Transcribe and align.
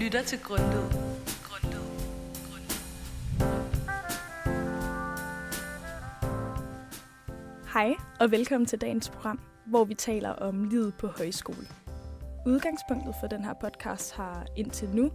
lytter 0.00 0.22
til 0.22 0.38
Grundet. 0.42 0.90
Grundet. 1.44 1.80
Grundlyd. 2.48 2.76
Hej 7.72 7.94
og 8.20 8.30
velkommen 8.30 8.66
til 8.66 8.80
dagens 8.80 9.08
program, 9.08 9.40
hvor 9.66 9.84
vi 9.84 9.94
taler 9.94 10.30
om 10.30 10.64
livet 10.64 10.94
på 10.94 11.06
højskole. 11.06 11.66
Udgangspunktet 12.46 13.14
for 13.20 13.26
den 13.26 13.44
her 13.44 13.54
podcast 13.60 14.12
har 14.12 14.46
indtil 14.56 14.88
nu 14.88 15.12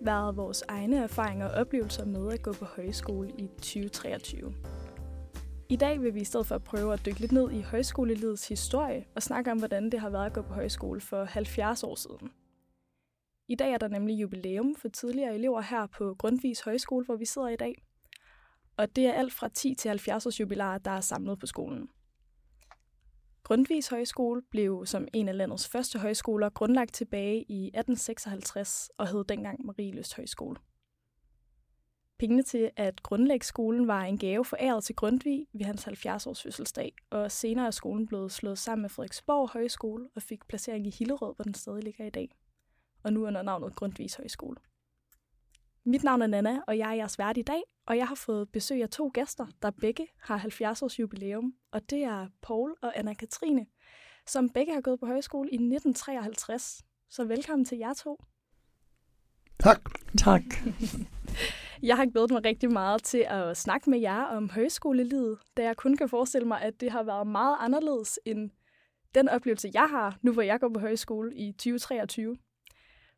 været 0.00 0.36
vores 0.36 0.64
egne 0.68 0.96
erfaringer 0.96 1.46
og 1.46 1.54
oplevelser 1.54 2.04
med 2.04 2.32
at 2.32 2.42
gå 2.42 2.52
på 2.52 2.64
højskole 2.64 3.30
i 3.38 3.46
2023. 3.46 4.54
I 5.68 5.76
dag 5.76 6.00
vil 6.00 6.14
vi 6.14 6.20
i 6.20 6.24
stedet 6.24 6.46
for 6.46 6.54
at 6.54 6.64
prøve 6.64 6.92
at 6.92 7.06
dykke 7.06 7.20
lidt 7.20 7.32
ned 7.32 7.50
i 7.50 7.60
højskolelivets 7.60 8.48
historie 8.48 9.04
og 9.14 9.22
snakke 9.22 9.50
om, 9.50 9.58
hvordan 9.58 9.90
det 9.90 10.00
har 10.00 10.10
været 10.10 10.26
at 10.26 10.32
gå 10.32 10.42
på 10.42 10.54
højskole 10.54 11.00
for 11.00 11.24
70 11.24 11.82
år 11.82 11.94
siden. 11.94 12.30
I 13.48 13.54
dag 13.54 13.72
er 13.72 13.78
der 13.78 13.88
nemlig 13.88 14.20
jubilæum 14.20 14.74
for 14.74 14.88
tidligere 14.88 15.34
elever 15.34 15.60
her 15.60 15.86
på 15.86 16.14
Grundvis 16.18 16.60
Højskole, 16.60 17.04
hvor 17.04 17.16
vi 17.16 17.24
sidder 17.24 17.48
i 17.48 17.56
dag. 17.56 17.82
Og 18.76 18.96
det 18.96 19.06
er 19.06 19.12
alt 19.12 19.32
fra 19.32 19.48
10 19.48 19.74
til 19.74 19.88
70 19.88 20.26
års 20.26 20.40
jubilæer, 20.40 20.78
der 20.78 20.90
er 20.90 21.00
samlet 21.00 21.38
på 21.38 21.46
skolen. 21.46 21.88
Grundvis 23.42 23.88
Højskole 23.88 24.42
blev 24.50 24.86
som 24.86 25.08
en 25.12 25.28
af 25.28 25.36
landets 25.36 25.68
første 25.68 25.98
højskoler 25.98 26.50
grundlagt 26.50 26.94
tilbage 26.94 27.42
i 27.42 27.66
1856 27.66 28.90
og 28.98 29.08
hed 29.08 29.24
dengang 29.24 29.66
Marieløst 29.66 30.16
Højskole. 30.16 30.56
Pengene 32.18 32.42
til 32.42 32.70
at 32.76 33.02
grundlægge 33.02 33.46
skolen 33.46 33.86
var 33.86 34.02
en 34.02 34.18
gave 34.18 34.44
foræret 34.44 34.84
til 34.84 34.94
Grundtvig 34.94 35.46
ved 35.52 35.64
hans 35.64 35.88
70-års 35.88 36.42
fødselsdag, 36.42 36.94
og 37.10 37.32
senere 37.32 37.66
er 37.66 37.70
skolen 37.70 38.06
blevet 38.06 38.32
slået 38.32 38.58
sammen 38.58 38.82
med 38.82 38.90
Frederiksborg 38.90 39.50
Højskole 39.50 40.08
og 40.16 40.22
fik 40.22 40.48
placering 40.48 40.86
i 40.86 40.94
Hillerød, 40.98 41.34
hvor 41.34 41.42
den 41.42 41.54
stadig 41.54 41.84
ligger 41.84 42.06
i 42.06 42.10
dag. 42.10 42.36
Og 43.06 43.12
nu 43.12 43.26
under 43.26 43.42
navnet 43.42 43.76
Grundtvigs 43.76 44.14
Højskole. 44.14 44.56
Mit 45.84 46.04
navn 46.04 46.22
er 46.22 46.26
Nana, 46.26 46.60
og 46.66 46.78
jeg 46.78 46.90
er 46.90 46.94
jeres 46.94 47.18
vært 47.18 47.36
i 47.36 47.42
dag, 47.42 47.62
og 47.86 47.96
jeg 47.96 48.08
har 48.08 48.14
fået 48.14 48.48
besøg 48.52 48.82
af 48.82 48.88
to 48.88 49.10
gæster, 49.14 49.46
der 49.62 49.70
begge 49.70 50.06
har 50.22 50.36
70 50.36 50.82
års 50.82 50.98
jubilæum, 50.98 51.54
og 51.72 51.90
det 51.90 52.02
er 52.02 52.28
Paul 52.42 52.74
og 52.82 52.96
Anna-Katrine, 52.96 53.64
som 54.26 54.48
begge 54.48 54.74
har 54.74 54.80
gået 54.80 55.00
på 55.00 55.06
højskole 55.06 55.50
i 55.50 55.54
1953. 55.54 56.82
Så 57.10 57.24
velkommen 57.24 57.64
til 57.64 57.78
jer 57.78 57.94
to. 57.94 58.22
Tak. 59.58 59.80
Tak. 60.18 60.42
Jeg 61.82 61.96
har 61.96 62.06
glædet 62.06 62.30
mig 62.30 62.44
rigtig 62.44 62.72
meget 62.72 63.02
til 63.02 63.26
at 63.28 63.56
snakke 63.56 63.90
med 63.90 63.98
jer 63.98 64.22
om 64.22 64.50
højskolelivet, 64.50 65.38
da 65.56 65.62
jeg 65.62 65.76
kun 65.76 65.96
kan 65.96 66.08
forestille 66.08 66.48
mig, 66.48 66.62
at 66.62 66.80
det 66.80 66.92
har 66.92 67.02
været 67.02 67.26
meget 67.26 67.56
anderledes 67.60 68.18
end 68.24 68.50
den 69.14 69.28
oplevelse, 69.28 69.70
jeg 69.74 69.88
har, 69.90 70.18
nu 70.22 70.32
hvor 70.32 70.42
jeg 70.42 70.60
går 70.60 70.68
på 70.68 70.80
højskole 70.80 71.36
i 71.36 71.52
2023. 71.52 72.36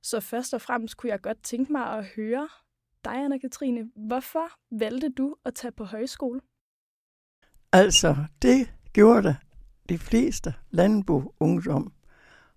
Så 0.02 0.20
først 0.20 0.54
og 0.54 0.60
fremmest 0.60 0.96
kunne 0.96 1.10
jeg 1.10 1.20
godt 1.20 1.42
tænke 1.42 1.72
mig 1.72 1.98
at 1.98 2.06
høre 2.16 2.48
dig, 3.04 3.24
Anna-Katrine. 3.24 3.92
Hvorfor 4.06 4.50
valgte 4.70 5.08
du 5.08 5.36
at 5.44 5.54
tage 5.54 5.72
på 5.72 5.84
højskole? 5.84 6.40
Altså, 7.72 8.16
det 8.42 8.74
gjorde 8.92 9.36
de 9.88 9.98
fleste 9.98 10.54
landbo-ungdom. 10.70 11.92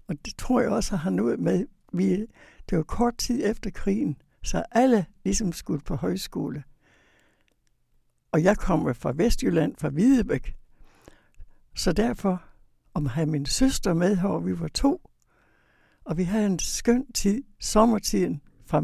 Og 0.08 0.25
det 0.25 0.36
tror 0.38 0.62
jeg 0.62 0.69
også 0.69 0.95
har 0.95 1.09
noget 1.09 1.39
med. 1.39 1.66
Vi, 1.94 2.25
det 2.69 2.78
var 2.78 2.84
kort 2.84 3.17
tid 3.17 3.50
efter 3.50 3.69
krigen, 3.69 4.22
så 4.44 4.64
alle 4.72 5.06
ligesom 5.23 5.52
skulle 5.52 5.81
på 5.81 5.95
højskole. 5.95 6.64
Og 8.31 8.44
jeg 8.44 8.58
kommer 8.58 8.94
fra 8.94 9.14
Vestjylland, 9.16 9.75
fra 9.75 9.89
Hvidebæk. 9.89 10.56
Så 11.75 11.92
derfor, 11.92 12.44
om 12.94 13.06
at 13.06 13.12
have 13.12 13.28
min 13.28 13.45
søster 13.45 13.94
med 13.94 14.16
her, 14.16 14.39
vi 14.39 14.59
var 14.59 14.67
to, 14.67 15.11
og 16.06 16.18
vi 16.18 16.24
havde 16.24 16.46
en 16.46 16.60
skøn 16.60 17.12
tid, 17.12 17.44
sommertiden, 17.60 18.42
fra 18.66 18.84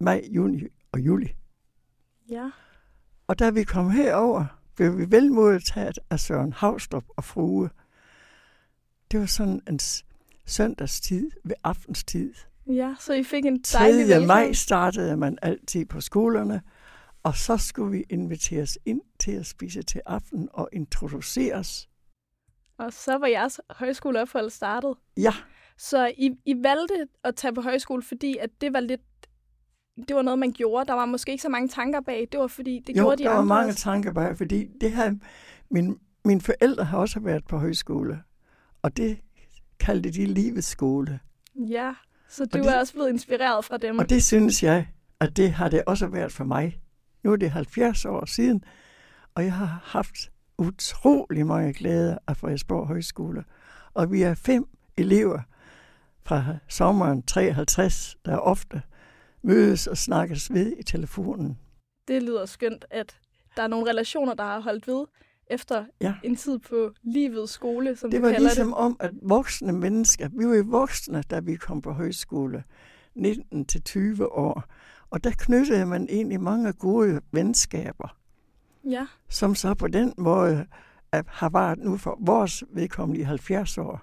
maj, 0.00 0.22
juni 0.30 0.62
og 0.92 1.00
juli. 1.00 1.34
Ja. 2.30 2.50
Og 3.26 3.38
da 3.38 3.50
vi 3.50 3.64
kom 3.64 3.90
herover, 3.90 4.44
blev 4.76 4.98
vi 4.98 5.10
vel 5.10 5.32
modtaget 5.32 5.98
af 6.10 6.20
Søren 6.20 6.52
Havstrup 6.52 7.04
og 7.08 7.24
frue. 7.24 7.70
Det 9.10 9.20
var 9.20 9.26
sådan 9.26 9.60
en 9.68 9.78
søndagstid 10.46 11.30
ved 11.44 11.54
aftenstid. 11.64 12.34
Ja, 12.66 12.94
så 13.00 13.12
I 13.12 13.22
fik 13.22 13.44
en 13.44 13.60
dejlig 13.72 14.20
3. 14.20 14.26
maj 14.26 14.52
startede 14.52 15.16
man 15.16 15.38
altid 15.42 15.86
på 15.86 16.00
skolerne, 16.00 16.62
og 17.22 17.36
så 17.36 17.56
skulle 17.56 17.98
vi 17.98 18.04
inviteres 18.10 18.78
ind 18.84 19.00
til 19.18 19.32
at 19.32 19.46
spise 19.46 19.82
til 19.82 20.00
aften 20.06 20.48
og 20.52 20.68
introduceres. 20.72 21.88
Og 22.78 22.92
så 22.92 23.18
var 23.18 23.26
jeres 23.26 23.60
højskoleophold 23.70 24.50
startet. 24.50 24.94
Ja. 25.16 25.34
Så 25.78 26.12
I, 26.18 26.30
I 26.46 26.54
valgte 26.62 26.94
at 27.24 27.36
tage 27.36 27.54
på 27.54 27.60
højskole, 27.60 28.02
fordi 28.02 28.36
at 28.40 28.50
det 28.60 28.72
var 28.72 28.80
lidt 28.80 29.00
det 30.08 30.16
var 30.16 30.22
noget, 30.22 30.38
man 30.38 30.52
gjorde. 30.52 30.86
Der 30.86 30.92
var 30.94 31.04
måske 31.06 31.32
ikke 31.32 31.42
så 31.42 31.48
mange 31.48 31.68
tanker 31.68 32.00
bag. 32.00 32.28
Det 32.32 32.40
var 32.40 32.46
fordi, 32.46 32.78
det 32.86 32.96
jo, 32.96 33.02
gjorde 33.02 33.16
de 33.16 33.22
der 33.22 33.30
andre 33.30 33.38
var 33.38 33.44
mange 33.44 33.68
også. 33.68 33.78
tanker 33.82 34.12
bag, 34.12 34.36
fordi 34.36 34.66
det 34.80 34.92
her, 34.92 35.14
min, 35.70 35.98
mine 36.24 36.40
forældre 36.40 36.84
har 36.84 36.98
også 36.98 37.20
været 37.20 37.44
på 37.44 37.58
højskole, 37.58 38.22
og 38.82 38.96
det 38.96 39.18
kaldte 39.80 40.10
de 40.10 40.26
livets 40.26 40.66
skole. 40.66 41.20
Ja, 41.56 41.94
så 42.28 42.44
du 42.44 42.58
det- 42.58 42.66
er 42.66 42.78
også 42.78 42.92
blevet 42.92 43.08
inspireret 43.08 43.64
fra 43.64 43.76
dem. 43.76 43.98
Og 43.98 44.10
det 44.10 44.22
synes 44.22 44.62
jeg, 44.62 44.88
at 45.20 45.36
det 45.36 45.52
har 45.52 45.68
det 45.68 45.82
også 45.86 46.06
været 46.06 46.32
for 46.32 46.44
mig. 46.44 46.80
Nu 47.24 47.32
er 47.32 47.36
det 47.36 47.50
70 47.50 48.04
år 48.04 48.24
siden, 48.24 48.64
og 49.34 49.44
jeg 49.44 49.52
har 49.52 49.80
haft 49.84 50.16
utrolig 50.58 51.46
mange 51.46 51.72
glæder 51.72 52.18
af 52.26 52.36
Frederiksborg 52.36 52.86
Højskole. 52.86 53.44
Og 53.94 54.12
vi 54.12 54.22
er 54.22 54.34
fem 54.34 54.64
elever 54.96 55.40
fra 56.24 56.44
sommeren 56.68 57.22
53, 57.22 58.16
der 58.24 58.36
ofte 58.36 58.82
mødes 59.42 59.86
og 59.86 59.96
snakkes 59.98 60.52
ved 60.52 60.72
i 60.78 60.82
telefonen. 60.82 61.58
Det 62.08 62.22
lyder 62.22 62.46
skønt, 62.46 62.84
at 62.90 63.18
der 63.56 63.62
er 63.62 63.66
nogle 63.66 63.90
relationer, 63.90 64.34
der 64.34 64.44
har 64.44 64.60
holdt 64.60 64.86
ved 64.88 65.04
efter 65.46 65.84
Ja. 66.00 66.14
en 66.24 66.36
tid 66.36 66.58
på 66.58 66.90
livets 67.02 67.52
skole, 67.52 67.96
som 67.96 68.10
Det 68.10 68.22
var 68.22 68.30
ligesom 68.30 68.74
om, 68.74 68.96
at 69.00 69.10
voksne 69.22 69.72
mennesker, 69.72 70.28
vi 70.28 70.46
var 70.48 70.54
jo 70.54 70.64
voksne, 70.66 71.22
da 71.30 71.40
vi 71.40 71.56
kom 71.56 71.82
på 71.82 71.92
højskole, 71.92 72.64
19 73.14 73.64
til 73.64 73.82
20 73.82 74.32
år, 74.32 74.64
og 75.10 75.24
der 75.24 75.30
knyttede 75.38 75.86
man 75.86 76.06
egentlig 76.10 76.40
mange 76.40 76.72
gode 76.72 77.20
venskaber. 77.32 78.16
det. 78.84 78.90
Ja, 78.90 79.06
som 79.28 79.54
så 79.54 79.74
på 79.74 79.88
den 79.88 80.14
måde 80.18 80.66
har 81.10 81.48
varet 81.48 81.78
nu 81.78 81.96
for 81.96 82.18
vores 82.20 82.64
vedkommende 82.70 83.20
i 83.20 83.24
70 83.24 83.78
år. 83.78 84.02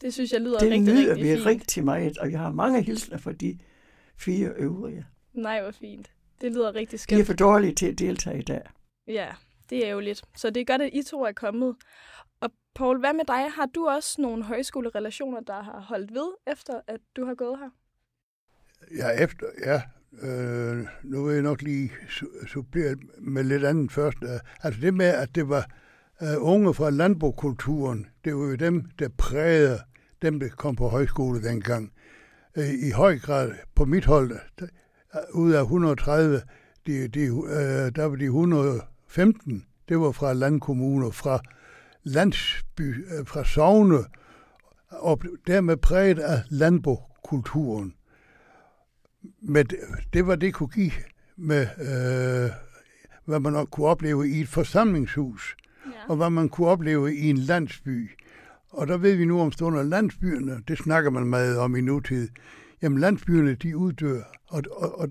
Det 0.00 0.14
synes 0.14 0.32
jeg 0.32 0.40
lyder 0.40 0.58
Det 0.58 0.70
rigtig, 0.70 0.94
nyder 0.94 1.10
rigtig 1.10 1.24
vi 1.24 1.34
fint. 1.36 1.46
rigtig 1.46 1.84
meget, 1.84 2.18
og 2.18 2.30
jeg 2.32 2.40
har 2.40 2.52
mange 2.52 2.82
hilsner 2.82 3.18
for 3.18 3.32
de 3.32 3.58
fire 4.16 4.48
øvrige. 4.56 5.06
Nej, 5.34 5.62
hvor 5.62 5.70
fint. 5.70 6.10
Det 6.40 6.52
lyder 6.52 6.74
rigtig 6.74 6.90
De 6.90 6.94
er 6.96 6.98
skønt. 6.98 7.26
for 7.26 7.32
dårlige 7.34 7.74
til 7.74 7.86
at 7.86 7.98
deltage 7.98 8.38
i 8.38 8.42
dag. 8.42 8.62
Ja, 9.06 9.28
det 9.70 9.86
er 9.86 9.90
jo 9.90 10.00
lidt. 10.00 10.22
Så 10.36 10.50
det 10.50 10.60
er 10.60 10.64
godt, 10.64 10.82
at 10.82 10.90
I 10.92 11.02
to 11.02 11.22
er 11.24 11.32
kommet. 11.32 11.76
Og 12.40 12.50
Paul, 12.74 12.98
hvad 13.00 13.12
med 13.12 13.24
dig? 13.24 13.50
Har 13.50 13.66
du 13.66 13.86
også 13.88 14.22
nogle 14.22 14.44
højskolerelationer, 14.44 15.40
der 15.40 15.62
har 15.62 15.80
holdt 15.80 16.12
ved, 16.14 16.30
efter 16.52 16.80
at 16.86 17.00
du 17.16 17.24
har 17.26 17.34
gået 17.34 17.58
her? 17.58 17.70
Ja, 18.96 19.24
efter, 19.24 19.46
ja. 19.66 19.82
Øh, 20.28 20.86
nu 21.02 21.24
vil 21.24 21.32
jeg 21.34 21.42
nok 21.42 21.62
lige 21.62 21.90
su- 22.08 22.46
supplere 22.46 22.96
med 23.18 23.44
lidt 23.44 23.64
andet 23.64 23.92
først. 23.92 24.16
Øh, 24.22 24.40
Altså 24.62 24.80
det 24.80 24.94
med, 24.94 25.06
at 25.06 25.34
det 25.34 25.48
var 25.48 25.70
øh, 26.22 26.34
unge 26.38 26.74
fra 26.74 26.90
landbokulturen, 26.90 28.06
det 28.24 28.36
var 28.36 28.44
jo 28.44 28.54
dem, 28.54 28.84
der 28.98 29.08
prægede 29.18 29.78
dem, 30.22 30.40
der 30.40 30.48
kom 30.48 30.76
på 30.76 30.88
højskole 30.88 31.42
dengang. 31.42 31.92
Øh, 32.56 32.68
I 32.88 32.90
høj 32.90 33.18
grad 33.18 33.52
på 33.74 33.84
mit 33.84 34.04
hold, 34.04 34.38
der, 34.58 34.66
øh, 35.14 35.20
ud 35.34 35.52
af 35.52 35.62
130, 35.62 36.42
de, 36.86 37.08
de, 37.08 37.20
øh, 37.20 37.92
der 37.96 38.04
var 38.04 38.16
de 38.16 38.24
115, 38.24 39.66
det 39.88 40.00
var 40.00 40.12
fra 40.12 40.32
landkommuner, 40.32 41.10
fra 41.10 41.40
landsby, 42.02 43.06
øh, 43.18 43.26
fra 43.26 43.44
Sovne, 43.44 43.98
og 44.90 45.22
dermed 45.46 45.76
præget 45.76 46.18
af 46.18 46.42
landbokulturen. 46.50 47.94
Men 49.42 49.66
det, 50.12 50.26
var 50.26 50.36
det 50.36 50.54
kunne 50.54 50.68
give 50.68 50.92
med, 51.36 51.66
øh, 51.78 52.50
hvad 53.24 53.40
man 53.40 53.66
kunne 53.66 53.86
opleve 53.86 54.28
i 54.28 54.40
et 54.40 54.48
forsamlingshus, 54.48 55.56
og 56.08 56.16
hvad 56.16 56.30
man 56.30 56.48
kunne 56.48 56.68
opleve 56.68 57.14
i 57.14 57.30
en 57.30 57.38
landsby. 57.38 58.10
Og 58.70 58.86
der 58.86 58.96
ved 58.96 59.16
vi 59.16 59.24
nu 59.24 59.40
om 59.40 59.52
stunder, 59.52 59.82
landsbyerne, 59.82 60.62
det 60.68 60.78
snakker 60.78 61.10
man 61.10 61.26
meget 61.26 61.58
om 61.58 61.76
i 61.76 61.80
nutid, 61.80 62.28
jamen 62.82 62.98
landsbyerne, 62.98 63.54
de 63.54 63.76
uddør. 63.76 64.22
Og, 64.48 64.62
og, 64.70 64.98
og, 64.98 65.08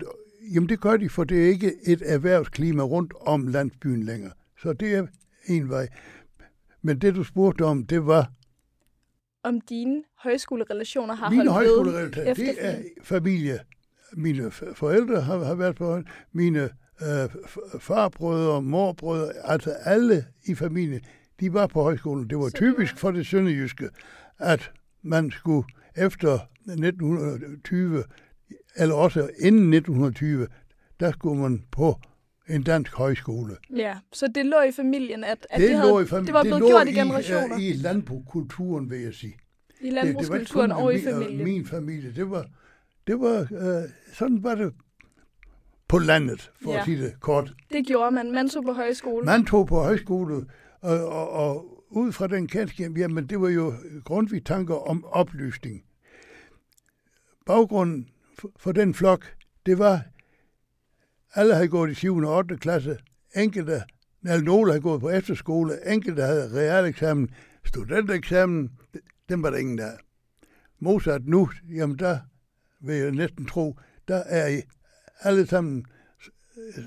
jamen 0.54 0.68
det 0.68 0.80
gør 0.80 0.96
de, 0.96 1.08
for 1.08 1.24
det 1.24 1.44
er 1.44 1.48
ikke 1.48 1.72
et 1.86 2.02
erhvervsklima 2.04 2.82
rundt 2.82 3.14
om 3.20 3.46
landsbyen 3.46 4.02
længere. 4.02 4.32
Så 4.62 4.72
det 4.72 4.94
er 4.94 5.06
en 5.46 5.68
vej. 5.68 5.88
Men 6.82 6.98
det, 6.98 7.14
du 7.14 7.24
spurgte 7.24 7.64
om, 7.64 7.86
det 7.86 8.06
var 8.06 8.30
Om 9.42 9.60
dine 9.60 10.02
højskolerelationer 10.18 11.14
har 11.14 11.30
Mine 11.30 11.50
holdt 11.50 11.68
højskolerelationer, 11.68 12.34
det 12.34 12.54
er 12.58 12.82
familie. 13.02 13.58
Mine 14.16 14.50
forældre 14.50 15.20
har, 15.20 15.44
har 15.44 15.54
været 15.54 15.76
på 15.76 15.84
højskole. 15.84 16.14
Mine 16.32 16.70
øh, 17.02 17.28
farbrødre, 17.80 18.62
morbrødre, 18.62 19.32
altså 19.44 19.70
alle 19.70 20.24
i 20.44 20.54
familien, 20.54 21.00
de 21.40 21.52
var 21.52 21.66
på 21.66 21.82
højskolen. 21.82 22.30
Det 22.30 22.38
var 22.38 22.44
Så 22.44 22.50
det 22.50 22.56
typisk 22.58 22.98
for 22.98 23.10
det 23.10 23.26
sønderjyske, 23.26 23.88
at 24.38 24.70
man 25.02 25.30
skulle 25.30 25.68
efter 25.96 26.38
1920 26.68 28.04
eller 28.76 28.94
også 28.94 29.20
inden 29.38 29.72
1920, 29.74 30.46
der 31.00 31.12
skulle 31.12 31.40
man 31.40 31.62
på 31.70 32.00
en 32.48 32.62
dansk 32.62 32.94
højskole. 32.94 33.56
Ja, 33.76 33.96
så 34.12 34.26
det 34.34 34.46
lå 34.46 34.60
i 34.68 34.72
familien, 34.72 35.24
at, 35.24 35.46
at 35.50 35.60
det, 35.60 35.68
det, 35.68 35.76
havde, 35.76 35.90
lå 35.90 36.00
i 36.00 36.04
fam- 36.04 36.24
det 36.24 36.32
var 36.32 36.42
det 36.42 36.48
blevet 36.48 36.60
lå 36.60 36.68
gjort 36.68 36.86
i 36.86 36.90
i, 36.90 36.94
generationer. 36.94 37.54
øh, 37.56 37.62
i 37.62 37.72
landbrugskulturen, 37.72 38.90
vil 38.90 39.00
jeg 39.00 39.14
sige. 39.14 39.32
I 39.32 39.34
Det, 39.74 39.82
det 39.84 39.92
landbrugskulturen 39.92 40.72
og 40.72 40.94
i 40.94 40.96
min, 40.96 41.04
familien. 41.14 41.44
min 41.44 41.66
familie. 41.66 42.12
Det 42.16 42.30
var, 42.30 42.46
det 43.06 43.20
var 43.20 43.40
øh, 43.40 43.88
sådan 44.14 44.42
var 44.44 44.54
det 44.54 44.72
på 45.94 45.98
landet, 45.98 46.52
for 46.62 46.72
Ja. 46.72 46.78
at 46.78 46.84
sige 46.84 47.02
det 47.02 47.20
kort. 47.20 47.52
Det 47.72 47.86
gjorde 47.86 48.10
man. 48.10 48.32
Man 48.32 48.48
tog 48.48 48.64
på 48.64 48.72
højskole. 48.72 49.24
Man 49.24 49.44
tog 49.44 49.66
på 49.66 49.78
højskole, 49.82 50.46
og, 50.80 51.08
og, 51.08 51.30
og 51.30 51.66
ud 51.90 52.12
fra 52.12 52.26
den 52.26 52.46
kendskab, 52.46 52.98
jamen 52.98 53.26
det 53.26 53.40
var 53.40 53.48
jo 53.48 53.74
grundvigt 54.04 54.46
tanker 54.46 54.74
om 54.74 55.04
oplysning. 55.04 55.84
Baggrunden 57.46 58.08
for, 58.38 58.50
for 58.56 58.72
den 58.72 58.94
flok, 58.94 59.24
det 59.66 59.78
var, 59.78 60.02
alle 61.34 61.54
havde 61.54 61.68
gået 61.68 61.90
i 61.90 61.94
7. 61.94 62.16
og 62.16 62.36
8. 62.36 62.56
klasse, 62.56 62.96
enkelte, 63.36 63.82
eller 64.24 64.44
nogle 64.44 64.70
havde 64.70 64.82
gået 64.82 65.00
på 65.00 65.10
efterskole, 65.10 65.92
enkelte 65.92 66.22
havde 66.22 66.50
realeksamen, 66.60 67.30
studenteksamen, 67.64 68.70
den 69.28 69.42
var 69.42 69.50
der 69.50 69.56
ingen 69.56 69.78
der. 69.78 69.90
Modsat 70.78 71.26
nu, 71.26 71.48
jamen 71.76 71.98
der 71.98 72.18
vil 72.80 72.96
jeg 72.96 73.10
næsten 73.10 73.46
tro, 73.46 73.78
der 74.08 74.16
er 74.16 74.48
I 74.48 74.62
alle 75.20 75.46
sammen 75.46 75.86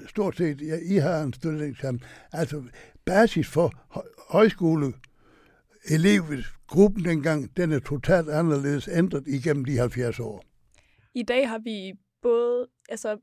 stort 0.07 0.38
set, 0.38 0.62
ja, 0.62 0.77
I 0.85 0.95
har 0.95 1.24
en 1.24 1.33
studenteksamen. 1.33 2.01
Altså 2.31 2.63
basis 3.06 3.47
for 3.47 3.74
hø- 3.95 4.09
højskole 4.29 4.94
elevgruppen 5.89 7.06
dengang, 7.06 7.57
den 7.57 7.71
er 7.71 7.79
totalt 7.79 8.29
anderledes 8.29 8.88
ændret 8.88 9.27
igennem 9.27 9.65
de 9.65 9.77
70 9.77 10.19
år. 10.19 10.44
I 11.13 11.24
dag 11.24 11.50
har 11.50 11.57
vi 11.59 11.94
både, 12.21 12.68
altså 12.89 13.18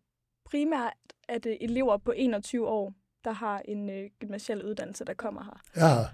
primært 0.45 0.93
er 1.29 1.39
det 1.39 1.59
elever 1.61 1.97
på 1.99 2.13
21 2.17 2.69
år, 2.69 2.95
der 3.25 3.33
har 3.33 3.59
en 3.65 3.91
øh, 3.91 4.11
gymnasial 4.21 4.65
uddannelse, 4.65 5.05
der 5.05 5.15
kommer 5.15 5.43
her. 5.45 5.87
Ja, 5.87 6.05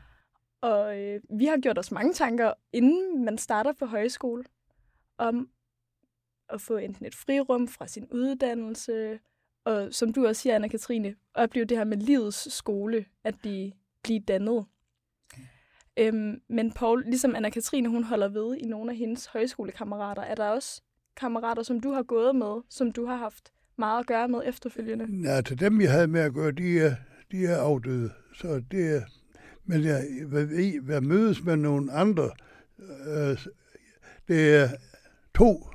Og 0.69 0.99
øh, 1.01 1.21
vi 1.39 1.45
har 1.45 1.57
gjort 1.61 1.79
os 1.79 1.93
mange 1.93 2.13
tanker, 2.13 2.53
inden 2.73 3.25
man 3.25 3.39
starter 3.39 3.73
på 3.79 3.87
højskole, 3.87 4.45
om 5.19 5.49
at 6.53 6.61
få 6.61 6.77
enten 6.77 7.07
et 7.07 7.15
frirum 7.15 7.69
fra 7.69 7.87
sin 7.87 8.07
uddannelse, 8.13 9.19
og 9.65 9.89
som 9.91 10.13
du 10.13 10.27
også 10.27 10.43
siger, 10.43 10.59
Anna-Katrine, 10.59 11.31
opleve 11.35 11.65
det 11.65 11.77
her 11.77 11.85
med 11.85 11.97
livets 11.97 12.53
skole, 12.53 13.05
at 13.25 13.35
blive, 13.43 13.73
blive 14.03 14.21
dannet. 14.21 14.65
Øhm, 15.97 16.41
men 16.49 16.73
Paul, 16.73 17.05
ligesom 17.05 17.35
Anna-Katrine, 17.37 17.89
hun 17.89 18.05
holder 18.05 18.29
ved 18.29 18.57
i 18.57 18.67
nogle 18.67 18.91
af 18.91 18.97
hendes 18.97 19.27
højskolekammerater, 19.27 20.23
er 20.23 20.35
der 20.35 20.49
også 20.49 20.83
kammerater, 21.17 21.63
som 21.63 21.81
du 21.81 21.93
har 21.93 22.03
gået 22.03 22.37
med, 22.37 22.63
som 22.69 22.93
du 22.93 23.07
har 23.07 23.17
haft 23.17 23.53
meget 23.79 24.01
at 24.01 24.07
gøre 24.07 24.29
med 24.29 24.41
efterfølgende? 24.45 25.31
ja 25.31 25.41
til 25.41 25.61
dem, 25.61 25.81
jeg 25.81 25.91
havde 25.91 26.07
med 26.07 26.21
at 26.21 26.35
gøre, 26.35 26.53
de 26.53 26.81
er, 26.81 26.95
de 27.33 27.47
er 27.47 27.57
afdøde. 27.57 28.11
Så 28.35 28.63
det 28.71 28.97
er, 28.97 29.01
men 29.65 29.85
jeg, 29.85 30.03
hvad, 30.29 30.81
hvad 30.83 31.01
mødes 31.01 31.45
med 31.45 31.57
nogle 31.57 31.93
andre, 31.93 32.31
øh, 32.79 33.39
det 34.29 34.57
er 34.57 34.69
to, 35.35 35.67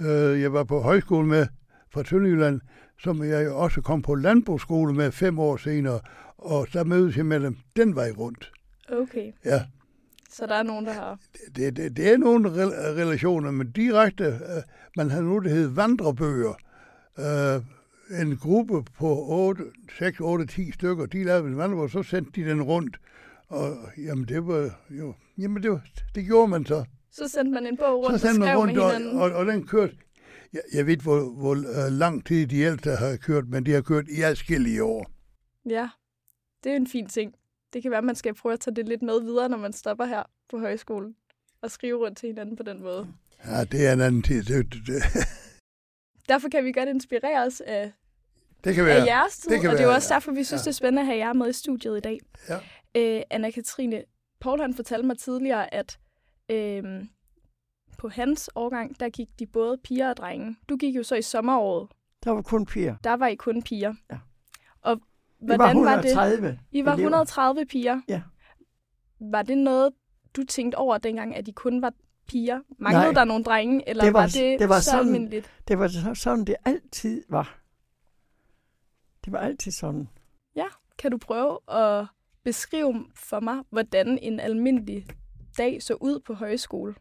øh, 0.00 0.40
jeg 0.40 0.52
var 0.52 0.64
på 0.64 0.80
højskole 0.80 1.26
med 1.26 1.46
fra 1.92 2.04
Sønderjylland, 2.04 2.60
som 2.98 3.22
jeg 3.24 3.44
jo 3.44 3.58
også 3.58 3.80
kom 3.80 4.02
på 4.02 4.14
landbrugsskole 4.14 4.94
med 4.94 5.12
fem 5.12 5.38
år 5.38 5.56
senere, 5.56 6.00
og 6.38 6.68
så 6.72 6.84
mødes 6.84 7.16
jeg 7.16 7.26
med 7.26 7.40
dem 7.40 7.56
den 7.76 7.94
vej 7.94 8.10
rundt. 8.10 8.52
Okay, 8.92 9.32
Ja, 9.44 9.62
så 10.30 10.46
der 10.46 10.54
er 10.54 10.62
nogen, 10.62 10.86
der 10.86 10.92
har... 10.92 11.18
det, 11.56 11.76
det, 11.76 11.96
det 11.96 12.12
er 12.12 12.16
nogle 12.16 12.48
rel- 12.50 12.94
relationer, 13.00 13.50
men 13.50 13.70
direkte, 13.70 14.24
øh, 14.24 14.62
man 14.96 15.10
har 15.10 15.20
nu, 15.20 15.38
det 15.38 15.50
hedder 15.50 15.70
vandrebøger. 15.74 16.54
Øh, 17.18 17.62
en 18.22 18.36
gruppe 18.36 18.82
på 18.98 19.24
8, 19.28 19.62
6, 19.98 20.20
8, 20.20 20.46
10 20.46 20.72
stykker, 20.72 21.06
de 21.06 21.24
lavede 21.24 21.48
en 21.48 21.56
vandrebog, 21.56 21.90
så 21.90 22.02
sendte 22.02 22.40
de 22.42 22.50
den 22.50 22.62
rundt. 22.62 22.96
Og 23.48 23.76
jamen, 23.98 24.24
det 24.28 24.46
var 24.46 24.70
jo, 24.90 25.14
jamen, 25.38 25.62
det, 25.62 25.70
var, 25.70 25.80
det 26.14 26.24
gjorde 26.24 26.48
man 26.48 26.66
så. 26.66 26.84
Så 27.12 27.28
sendte 27.28 27.52
man 27.52 27.66
en 27.66 27.76
bog 27.76 28.04
rundt 28.04 28.08
så 28.08 28.14
og 28.14 28.20
sendte 28.20 28.38
man 28.40 28.48
skrev 28.48 28.58
rundt, 28.58 28.78
og, 28.78 28.92
hinanden. 28.92 29.20
og, 29.20 29.32
og, 29.32 29.46
den 29.46 29.66
kørte, 29.66 29.96
jeg, 30.52 30.62
jeg 30.74 30.86
ved 30.86 30.96
hvor, 30.96 31.20
hvor 31.20 31.50
uh, 31.50 31.92
lang 31.92 32.26
tid 32.26 32.46
de 32.46 32.58
ældste 32.58 32.90
har 32.90 33.16
kørt, 33.16 33.48
men 33.48 33.66
de 33.66 33.72
har 33.72 33.80
kørt 33.80 34.08
i 34.08 34.22
adskillige 34.22 34.84
år. 34.84 35.10
Ja, 35.68 35.88
det 36.64 36.72
er 36.72 36.76
en 36.76 36.86
fin 36.86 37.06
ting. 37.06 37.34
Det 37.72 37.82
kan 37.82 37.90
være, 37.90 37.98
at 37.98 38.04
man 38.04 38.14
skal 38.14 38.34
prøve 38.34 38.52
at 38.52 38.60
tage 38.60 38.76
det 38.76 38.88
lidt 38.88 39.02
med 39.02 39.20
videre, 39.20 39.48
når 39.48 39.56
man 39.56 39.72
stopper 39.72 40.04
her 40.04 40.22
på 40.50 40.58
højskolen. 40.58 41.14
Og 41.62 41.70
skrive 41.70 41.98
rundt 41.98 42.18
til 42.18 42.26
hinanden 42.26 42.56
på 42.56 42.62
den 42.62 42.82
måde. 42.82 43.08
Ja, 43.46 43.64
det 43.64 43.86
er 43.86 43.92
en 43.92 44.00
anden 44.00 44.22
tid. 44.22 44.42
Det, 44.42 44.72
det, 44.72 44.86
det, 44.86 45.02
Derfor 46.28 46.48
kan 46.48 46.64
vi 46.64 46.72
godt 46.72 46.88
inspirere 46.88 47.46
os 47.46 47.60
af, 47.60 47.92
det 48.64 48.74
kan 48.74 48.84
af 48.84 48.86
være. 48.86 49.04
jeres 49.04 49.38
tid, 49.38 49.50
det 49.50 49.60
kan 49.60 49.70
og 49.70 49.76
det 49.76 49.82
er 49.82 49.88
jo 49.88 49.94
også 49.94 50.14
derfor, 50.14 50.32
vi 50.32 50.44
synes, 50.44 50.60
ja. 50.60 50.64
det 50.64 50.68
er 50.68 50.72
spændende 50.72 51.00
at 51.00 51.06
have 51.06 51.18
jer 51.18 51.32
med 51.32 51.48
i 51.48 51.52
studiet 51.52 51.96
i 51.96 52.00
dag. 52.00 52.18
Ja. 52.48 52.58
Øh, 52.96 53.22
Anna-Katrine, 53.30 54.02
Paul 54.40 54.60
han 54.60 54.74
fortalte 54.74 55.06
mig 55.06 55.18
tidligere, 55.18 55.74
at 55.74 55.98
øh, 56.50 57.04
på 57.98 58.08
hans 58.08 58.50
årgang, 58.54 59.00
der 59.00 59.08
gik 59.08 59.28
de 59.38 59.46
både 59.46 59.78
piger 59.84 60.10
og 60.10 60.16
drenge. 60.16 60.56
Du 60.68 60.76
gik 60.76 60.96
jo 60.96 61.02
så 61.02 61.14
i 61.14 61.22
sommeråret. 61.22 61.88
Der 62.24 62.30
var 62.30 62.42
kun 62.42 62.66
piger. 62.66 62.96
Der 63.04 63.12
var 63.14 63.26
I 63.26 63.34
kun 63.34 63.62
piger. 63.62 63.94
Ja. 64.10 64.18
Og 64.82 64.96
Det 65.40 65.48
var 65.48 65.56
hvordan 65.56 65.84
var 65.84 65.96
det? 66.02 66.10
130 66.10 66.58
I 66.72 66.84
var 66.84 66.92
elever. 66.92 67.06
130 67.08 67.66
piger. 67.66 68.00
Ja. 68.08 68.22
Var 69.20 69.42
det 69.42 69.58
noget, 69.58 69.92
du 70.36 70.44
tænkte 70.44 70.76
over 70.76 70.98
dengang, 70.98 71.36
at 71.36 71.46
de 71.46 71.52
kun 71.52 71.82
var 71.82 71.92
piger? 72.26 72.60
Manglede 72.78 73.04
Nej. 73.04 73.12
der 73.12 73.24
nogle 73.24 73.44
drenge, 73.44 73.88
eller 73.88 74.04
Det 74.04 74.12
var, 74.12 74.20
var- 74.20 74.26
det, 74.26 74.60
det 74.60 74.68
var 74.68 74.80
så 74.80 74.90
sådan- 74.90 75.06
almindeligt? 75.06 75.50
Det 75.68 75.78
var 75.78 75.88
så- 75.88 76.14
sådan, 76.14 76.44
det 76.44 76.56
altid 76.64 77.22
var. 77.28 77.58
Det 79.24 79.32
var 79.32 79.38
altid 79.38 79.72
sådan. 79.72 80.08
Kan 80.98 81.10
du 81.10 81.18
prøve 81.18 81.58
at 81.70 82.06
beskrive 82.44 83.06
for 83.14 83.40
mig, 83.40 83.62
hvordan 83.70 84.18
en 84.22 84.40
almindelig 84.40 85.06
dag 85.58 85.82
så 85.82 85.94
ud 85.94 86.20
på 86.26 86.34
højskole, 86.34 86.94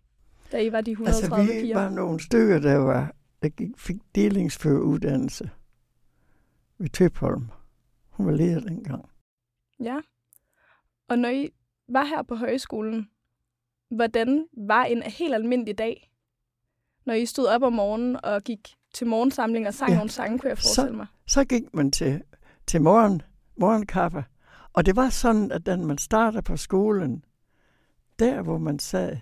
da 0.51 0.61
I 0.61 0.71
var 0.71 0.81
de 0.81 0.91
130 0.91 1.37
Altså, 1.37 1.53
vi 1.53 1.61
piger? 1.61 1.75
var 1.79 1.89
nogle 1.89 2.19
stykker, 2.19 2.59
der, 2.59 2.77
var, 2.77 3.13
der 3.43 3.49
gik, 3.49 3.69
fik 3.77 3.97
delingsføruddannelse 4.15 5.49
ved 6.77 6.89
Tøpholm. 6.89 7.47
Hun 8.09 8.25
var 8.25 8.31
leder 8.31 8.59
dengang. 8.59 9.09
Ja. 9.79 9.97
Og 11.09 11.19
når 11.19 11.29
I 11.29 11.49
var 11.89 12.03
her 12.03 12.23
på 12.23 12.35
højskolen, 12.35 13.09
hvordan 13.89 14.45
var 14.67 14.83
en 14.83 15.01
helt 15.01 15.33
almindelig 15.33 15.77
dag? 15.77 16.11
Når 17.05 17.13
I 17.13 17.25
stod 17.25 17.45
op 17.47 17.63
om 17.63 17.73
morgenen 17.73 18.17
og 18.23 18.41
gik 18.43 18.75
til 18.93 19.07
morgensamling 19.07 19.67
og 19.67 19.73
sang 19.73 19.91
ja. 19.91 19.95
Nogle 19.95 20.09
sange, 20.09 20.39
kunne 20.39 20.49
jeg 20.49 20.57
forestille 20.57 20.95
mig. 20.95 21.07
Så 21.27 21.45
gik 21.45 21.73
man 21.73 21.91
til, 21.91 22.21
til 22.67 22.81
morgen, 22.81 23.21
morgenkaffe. 23.57 24.25
Og 24.73 24.85
det 24.85 24.95
var 24.95 25.09
sådan, 25.09 25.51
at 25.51 25.65
da 25.65 25.77
man 25.77 25.97
startede 25.97 26.41
på 26.41 26.57
skolen, 26.57 27.23
der 28.19 28.41
hvor 28.41 28.57
man 28.57 28.79
sad 28.79 29.17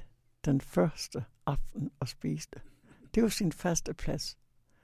den 0.46 0.62
første 0.62 1.26
aften 1.46 1.92
og 2.00 2.08
spiste, 2.08 2.60
det 3.16 3.24
var 3.24 3.30
sin 3.30 3.52
faste 3.52 3.94
plads. 3.94 4.38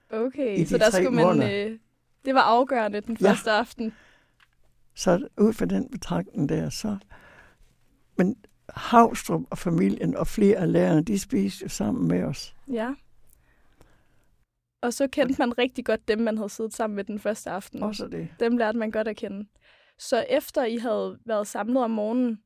Okay, 0.10 0.58
I 0.58 0.66
så 0.66 0.78
de 0.78 0.84
der 0.84 0.90
tre 0.90 1.04
skulle 1.04 1.16
man... 1.16 1.26
måneder. 1.26 1.66
Øh, 1.68 1.80
det 2.26 2.36
var 2.36 2.42
afgørende 2.42 3.02
den 3.02 3.18
Ja. 3.22 3.30
første 3.30 3.52
aften. 3.52 3.94
Så 4.96 5.28
ud 5.38 5.54
fra 5.54 5.66
den 5.66 5.90
betragtning 5.90 6.50
der, 6.50 6.70
så... 6.70 6.98
Men 8.18 8.36
Havstrup 8.70 9.42
og 9.50 9.58
familien 9.58 10.16
og 10.16 10.28
flere 10.28 10.58
af 10.58 10.72
lærerne, 10.72 11.04
de 11.04 11.20
spiste 11.20 11.64
jo 11.64 11.70
sammen 11.70 12.08
med 12.08 12.24
os. 12.24 12.56
Ja. 12.72 12.94
Og 14.82 14.94
så 14.94 15.08
kendte 15.08 15.36
man 15.40 15.58
rigtig 15.58 15.86
godt 15.86 16.08
dem, 16.08 16.20
man 16.20 16.38
havde 16.38 16.50
siddet 16.50 16.74
sammen 16.74 16.96
med 16.96 17.04
den 17.04 17.20
første 17.20 17.50
aften. 17.50 17.84
Også 17.84 18.08
det. 18.08 18.30
Dem 18.40 18.58
lærte 18.58 18.78
man 18.78 18.92
godt 18.92 19.08
at 19.08 19.16
kende. 19.16 19.48
Så 20.00 20.26
efter 20.30 20.64
I 20.66 20.78
havde 20.78 21.20
været 21.26 21.48
samlet 21.48 21.84
om 21.84 21.92
morgenen, 21.92 22.40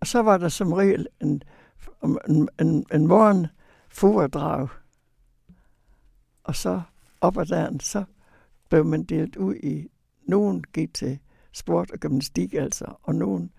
Og 0.00 0.06
så 0.06 0.22
var 0.22 0.38
der 0.38 0.48
som 0.48 0.72
regel 0.72 1.06
en, 1.20 1.42
en, 2.28 2.48
en, 2.60 2.86
en 2.94 3.06
morgen 3.06 3.46
foredrag. 3.88 4.68
Og 6.44 6.56
så 6.56 6.82
op 7.20 7.38
ad 7.38 7.46
dagen, 7.46 7.80
så 7.80 8.04
blev 8.68 8.84
man 8.84 9.04
delt 9.04 9.36
ud 9.36 9.54
i, 9.54 9.88
nogen 10.22 10.64
gik 10.64 10.94
til 10.94 11.18
sport 11.52 11.90
og 11.90 11.98
gymnastik 11.98 12.54
altså, 12.54 12.94
og 13.02 13.14
nogen 13.14 13.52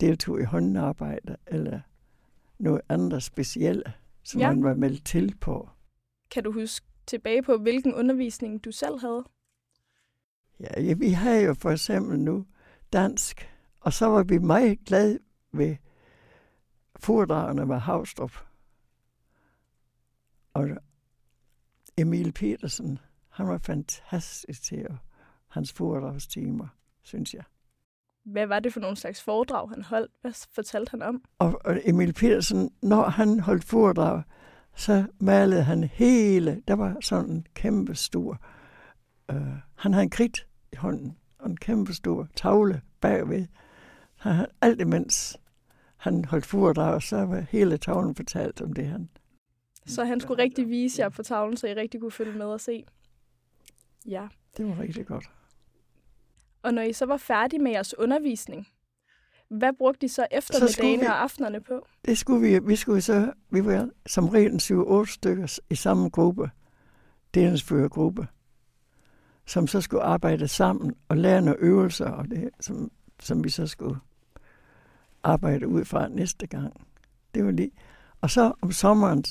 deltog 0.00 0.40
i 0.40 0.44
håndarbejde 0.44 1.36
eller 1.46 1.80
noget 2.58 2.80
andet 2.88 3.22
specielle, 3.22 3.92
som 4.22 4.40
ja. 4.40 4.48
man 4.48 4.64
var 4.64 4.74
meldt 4.74 5.04
til 5.04 5.34
på. 5.40 5.68
kan 6.30 6.42
du 6.44 6.52
huske 6.52 6.86
tilbage 7.06 7.42
på, 7.42 7.56
hvilken 7.56 7.94
undervisning 7.94 8.64
du 8.64 8.72
selv 8.72 9.00
havde? 9.00 9.24
Ja, 10.60 10.80
ja, 10.80 10.94
vi 10.94 11.10
havde 11.10 11.44
jo 11.44 11.54
for 11.54 11.70
eksempel 11.70 12.18
nu 12.18 12.46
dansk, 12.92 13.50
og 13.80 13.92
så 13.92 14.06
var 14.06 14.22
vi 14.22 14.38
meget 14.38 14.78
glade 14.86 15.18
ved 15.58 15.76
foredragene 16.96 17.66
med 17.66 17.78
Havstrup. 17.78 18.32
Og 20.54 20.68
Emil 21.96 22.32
Petersen, 22.32 22.98
han 23.28 23.48
var 23.48 23.58
fantastisk 23.58 24.62
til 24.62 24.76
at, 24.76 24.92
hans 25.48 25.72
foredragstimer, 25.72 26.68
synes 27.02 27.34
jeg. 27.34 27.44
Hvad 28.24 28.46
var 28.46 28.60
det 28.60 28.72
for 28.72 28.80
nogle 28.80 28.96
slags 28.96 29.22
foredrag, 29.22 29.68
han 29.68 29.82
holdt? 29.82 30.12
Hvad 30.20 30.48
fortalte 30.54 30.90
han 30.90 31.02
om? 31.02 31.24
Og, 31.38 31.60
og 31.64 31.80
Emil 31.84 32.12
Petersen, 32.12 32.70
når 32.82 33.02
han 33.02 33.40
holdt 33.40 33.64
foredrag, 33.64 34.22
så 34.74 35.06
malede 35.20 35.62
han 35.62 35.84
hele, 35.84 36.62
der 36.68 36.74
var 36.74 36.96
sådan 37.00 37.30
en 37.30 37.46
kæmpe 37.54 37.94
stor, 37.94 38.40
øh, 39.30 39.52
han 39.74 39.92
havde 39.92 40.04
en 40.04 40.10
kridt 40.10 40.46
i 40.72 40.76
hånden, 40.76 41.18
og 41.38 41.50
en 41.50 41.56
kæmpe 41.56 41.94
stor 41.94 42.28
tavle 42.36 42.82
bagved. 43.00 43.46
Han, 44.16 44.46
alt 44.60 44.80
imens 44.80 45.40
han 46.06 46.24
holdt 46.24 46.46
foredrag, 46.46 47.02
så 47.02 47.24
var 47.24 47.40
hele 47.40 47.78
tavlen 47.78 48.14
fortalt 48.14 48.60
om 48.60 48.72
det, 48.72 48.86
han 48.86 49.08
Så 49.86 50.04
han 50.04 50.20
skulle 50.20 50.42
rigtig 50.42 50.68
vise 50.68 51.02
jer 51.02 51.08
på 51.08 51.22
tavlen, 51.22 51.56
så 51.56 51.66
I 51.66 51.74
rigtig 51.74 52.00
kunne 52.00 52.10
følge 52.10 52.38
med 52.38 52.46
og 52.46 52.60
se. 52.60 52.84
Ja. 54.06 54.28
Det 54.56 54.66
var 54.66 54.78
rigtig 54.78 55.06
godt. 55.06 55.30
Og 56.62 56.74
når 56.74 56.82
I 56.82 56.92
så 56.92 57.06
var 57.06 57.16
færdige 57.16 57.62
med 57.62 57.70
jeres 57.70 57.98
undervisning, 57.98 58.68
hvad 59.48 59.72
brugte 59.78 60.06
I 60.06 60.08
så 60.08 60.26
eftermiddagene 60.30 61.02
vi- 61.02 61.06
og 61.06 61.22
aftenerne 61.22 61.60
på? 61.60 61.86
Det 62.04 62.18
skulle 62.18 62.40
vi, 62.40 62.58
vi 62.58 62.76
skulle 62.76 63.00
så, 63.00 63.32
vi 63.50 63.64
var 63.64 63.90
som 64.06 64.28
regel 64.28 64.52
en 64.52 64.60
7-8 64.60 65.12
stykker 65.12 65.58
i 65.70 65.74
samme 65.74 66.08
gruppe, 66.08 66.50
delingsførergruppe, 67.34 68.26
som 69.46 69.66
så 69.66 69.80
skulle 69.80 70.02
arbejde 70.02 70.48
sammen 70.48 70.94
og 71.08 71.16
lære 71.16 71.42
nogle 71.42 71.60
øvelser, 71.60 72.10
og 72.10 72.28
det, 72.28 72.50
som, 72.60 72.90
som 73.20 73.44
vi 73.44 73.48
så 73.48 73.66
skulle 73.66 73.96
arbejde 75.26 75.68
ud 75.68 75.84
fra 75.84 76.08
næste 76.08 76.46
gang. 76.46 76.86
Det 77.34 77.44
var 77.44 77.50
lige. 77.50 77.70
Og 78.20 78.30
så 78.30 78.52
om 78.62 78.72
sommeren, 78.72 79.24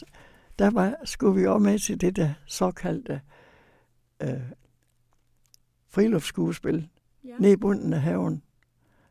der 0.60 0.70
var, 0.72 0.96
skulle 1.04 1.42
vi 1.42 1.48
også 1.48 1.60
med 1.64 1.80
til 1.80 2.02
det 2.02 2.16
der 2.16 2.34
såkaldte 2.46 3.22
øh, 4.24 4.42
friluftsskuespil 5.90 6.90
Ja. 7.24 7.36
nede 7.40 7.54
i 7.54 7.56
bunden 7.56 7.94
af 7.94 8.02
haven. 8.02 8.44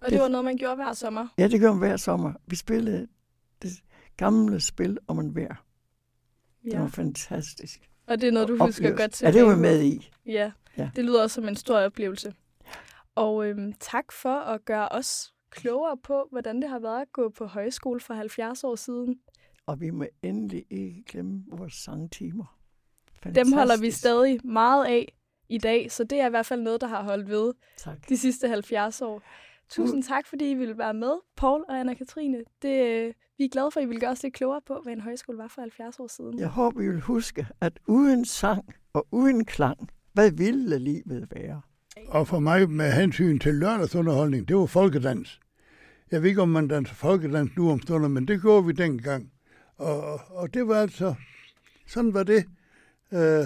Og 0.01 0.11
det 0.11 0.21
var 0.21 0.29
noget, 0.29 0.45
man 0.45 0.57
gjorde 0.57 0.75
hver 0.77 0.93
sommer. 0.93 1.27
Ja, 1.39 1.49
det 1.49 1.61
gør 1.61 1.73
vi 1.73 1.79
hver 1.79 1.97
sommer. 1.97 2.33
Vi 2.47 2.57
spillede 2.57 3.09
det 3.63 3.71
gamle 4.17 4.61
spil 4.61 4.99
om 5.07 5.19
en 5.19 5.35
vejr. 5.37 5.65
Det 6.65 6.73
Ja. 6.73 6.81
var 6.81 6.89
fantastisk. 6.89 7.91
Og 8.07 8.21
det 8.21 8.29
er 8.29 8.33
noget, 8.33 8.49
du 8.49 8.53
husker 8.53 8.65
Oplevelse. 8.83 9.03
godt 9.03 9.11
til. 9.13 9.25
Ja, 9.27 9.33
det 9.33 9.45
var 9.45 9.57
med 9.57 9.83
i. 9.83 10.11
Ja, 10.27 10.53
Ja. 10.79 10.91
det 10.97 11.05
lyder 11.05 11.23
også 11.23 11.35
som 11.35 11.49
en 11.49 11.57
stor 11.57 11.79
oplevelse. 11.81 12.35
Og 13.15 13.47
øhm, 13.47 13.73
tak 13.81 14.13
for 14.13 14.35
at 14.41 14.65
gøre 14.65 14.89
os 14.89 15.34
klogere 15.55 15.97
på, 15.97 16.29
hvordan 16.31 16.63
det 16.63 16.71
har 16.71 16.79
været 16.79 17.01
at 17.01 17.13
gå 17.13 17.29
på 17.29 17.47
højskole 17.47 18.01
for 18.01 18.15
70 18.15 18.65
år 18.65 18.75
siden. 18.77 19.19
Og 19.67 19.81
vi 19.81 19.91
må 19.91 20.05
endelig 20.23 20.65
ikke 20.71 21.05
glemme 21.09 21.45
vores 21.53 21.75
sangtimer. 21.75 22.59
Dem 23.35 23.53
holder 23.53 23.77
vi 23.77 23.81
Fantastisk. 23.81 23.99
stadig 23.99 24.41
meget 24.47 24.85
af 24.87 25.13
i 25.49 25.59
dag, 25.59 25.93
så 25.93 26.05
det 26.05 26.21
er 26.21 26.27
i 26.27 26.31
hvert 26.31 26.47
fald 26.47 26.61
noget, 26.63 26.81
der 26.81 26.87
har 26.87 27.03
holdt 27.03 27.29
ved 27.29 27.53
Tak. 27.79 28.09
de 28.09 28.17
sidste 28.17 28.49
70 28.49 29.03
år. 29.03 29.23
Tusind 29.69 30.03
tak, 30.03 30.27
fordi 30.27 30.51
I 30.51 30.55
ville 30.55 30.79
være 30.79 30.95
med, 30.95 31.13
Paul 31.37 31.65
og 31.69 31.81
Anna-Katrine. 31.81 32.43
Det, 32.63 32.87
øh, 32.87 33.13
vi 33.39 33.45
er 33.45 33.49
glade 33.49 33.71
for, 33.71 33.81
at 33.81 33.85
I 33.85 33.87
ville 33.87 34.01
gøre 34.01 34.11
os 34.11 34.23
lidt 34.23 34.35
klogere 34.35 34.61
på, 34.67 34.81
hvad 34.83 34.93
en 34.93 35.01
højskole 35.01 35.39
var 35.39 35.49
for 35.49 35.61
70 35.61 36.01
år 36.01 36.07
siden. 36.07 36.39
Jeg 36.39 36.49
håber, 36.49 36.81
I 36.81 36.89
vil 36.89 37.01
huske, 37.01 37.47
at 37.61 37.79
uden 37.89 38.25
sang 38.25 38.75
og 38.93 39.07
uden 39.13 39.45
klang, 39.45 39.89
hvad 40.13 40.31
ville 40.31 40.79
livet 40.79 41.29
være? 41.35 41.63
Og 42.09 42.29
for 42.29 42.39
mig 42.39 42.71
med 42.71 42.93
hensyn 42.93 43.39
til 43.39 43.55
lørdagsunderholdning, 43.55 44.49
det 44.49 44.57
var 44.57 44.67
folkedans. 44.67 45.41
Jeg 46.11 46.23
ved 46.23 46.29
ikke, 46.29 46.43
om 46.43 46.49
man 46.49 46.69
danser 46.69 46.95
folkedans 46.95 47.51
nu 47.57 47.71
om 47.71 47.81
stunder, 47.81 48.09
men 48.09 48.29
det 48.29 48.41
gjorde 48.41 48.67
vi 48.67 48.73
dengang. 48.73 49.31
Og, 49.77 50.21
og 50.31 50.55
det 50.55 50.69
var 50.69 50.81
altså, 50.81 51.15
sådan 51.87 52.15
var 52.15 52.23
det. 52.23 52.45
Øh, 53.13 53.45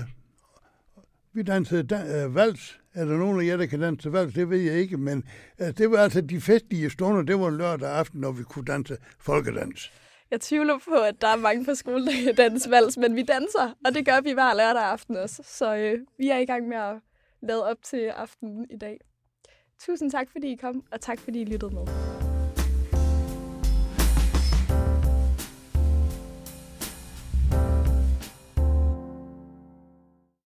vi 1.32 1.42
dansede 1.42 1.82
da, 1.82 2.24
øh, 2.24 2.34
vals. 2.34 2.80
Er 2.94 3.04
der 3.04 3.16
nogen 3.16 3.40
af 3.40 3.44
jer, 3.44 3.56
der 3.56 3.66
kan 3.66 3.80
danse 3.80 4.12
vals? 4.12 4.34
Det 4.34 4.50
ved 4.50 4.58
jeg 4.58 4.74
ikke, 4.74 4.96
men 4.96 5.24
øh, 5.60 5.66
det 5.66 5.90
var 5.90 5.98
altså 5.98 6.20
de 6.20 6.40
festlige 6.40 6.90
stunder. 6.90 7.22
Det 7.22 7.40
var 7.40 7.50
lørdag 7.50 7.88
aften, 7.88 8.20
når 8.20 8.32
vi 8.32 8.42
kunne 8.42 8.64
danse 8.64 8.96
folkedans. 9.18 9.92
Jeg 10.30 10.40
tvivler 10.40 10.78
på, 10.88 10.94
at 10.94 11.20
der 11.20 11.28
er 11.28 11.36
mange 11.36 11.64
på 11.64 11.74
skolen, 11.74 12.06
der 12.06 12.12
kan 12.24 12.34
danse 12.34 12.70
vals, 12.70 12.96
men 12.96 13.16
vi 13.16 13.22
danser, 13.22 13.74
og 13.84 13.94
det 13.94 14.06
gør 14.06 14.20
vi 14.20 14.32
hver 14.32 14.54
lørdag 14.54 14.82
aften 14.82 15.16
også. 15.16 15.42
Så 15.46 15.76
øh, 15.76 15.98
vi 16.18 16.28
er 16.28 16.38
i 16.38 16.44
gang 16.44 16.68
med 16.68 16.76
at 16.76 16.96
lade 17.42 17.70
op 17.70 17.82
til 17.82 18.06
aftenen 18.06 18.66
i 18.70 18.76
dag. 18.76 19.00
Tusind 19.80 20.10
tak, 20.10 20.28
fordi 20.32 20.52
I 20.52 20.56
kom, 20.56 20.82
og 20.92 21.00
tak, 21.00 21.18
fordi 21.20 21.40
I 21.40 21.44
lyttede 21.44 21.74
med. 21.74 22.27